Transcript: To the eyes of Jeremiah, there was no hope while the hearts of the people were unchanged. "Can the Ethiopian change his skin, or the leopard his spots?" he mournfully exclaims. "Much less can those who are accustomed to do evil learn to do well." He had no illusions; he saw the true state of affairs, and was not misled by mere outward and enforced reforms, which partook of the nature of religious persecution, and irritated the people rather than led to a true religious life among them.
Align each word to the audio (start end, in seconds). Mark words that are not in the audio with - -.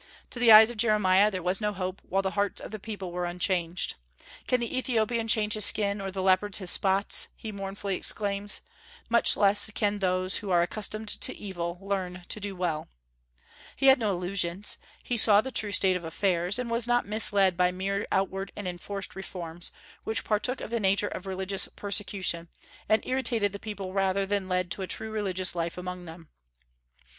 To 0.31 0.39
the 0.39 0.51
eyes 0.51 0.71
of 0.71 0.77
Jeremiah, 0.77 1.29
there 1.29 1.43
was 1.43 1.61
no 1.61 1.73
hope 1.73 2.01
while 2.09 2.23
the 2.23 2.31
hearts 2.31 2.59
of 2.59 2.71
the 2.71 2.79
people 2.79 3.11
were 3.11 3.25
unchanged. 3.27 3.93
"Can 4.47 4.59
the 4.59 4.75
Ethiopian 4.75 5.27
change 5.27 5.53
his 5.53 5.65
skin, 5.65 6.01
or 6.01 6.09
the 6.09 6.23
leopard 6.23 6.55
his 6.57 6.71
spots?" 6.71 7.27
he 7.35 7.51
mournfully 7.51 7.95
exclaims. 7.97 8.61
"Much 9.09 9.37
less 9.37 9.69
can 9.75 9.99
those 9.99 10.37
who 10.37 10.49
are 10.49 10.63
accustomed 10.63 11.07
to 11.07 11.31
do 11.33 11.37
evil 11.39 11.77
learn 11.79 12.23
to 12.29 12.39
do 12.39 12.55
well." 12.55 12.87
He 13.75 13.85
had 13.89 13.99
no 13.99 14.09
illusions; 14.11 14.77
he 15.03 15.17
saw 15.17 15.39
the 15.39 15.51
true 15.51 15.71
state 15.71 15.95
of 15.95 16.03
affairs, 16.03 16.57
and 16.57 16.71
was 16.71 16.87
not 16.87 17.05
misled 17.05 17.55
by 17.55 17.69
mere 17.69 18.07
outward 18.11 18.51
and 18.55 18.67
enforced 18.67 19.15
reforms, 19.15 19.71
which 20.03 20.23
partook 20.23 20.61
of 20.61 20.71
the 20.71 20.79
nature 20.79 21.09
of 21.09 21.27
religious 21.27 21.69
persecution, 21.75 22.47
and 22.89 23.05
irritated 23.05 23.51
the 23.51 23.59
people 23.59 23.93
rather 23.93 24.25
than 24.25 24.49
led 24.49 24.71
to 24.71 24.81
a 24.81 24.87
true 24.87 25.11
religious 25.11 25.53
life 25.53 25.77
among 25.77 26.05
them. 26.05 26.29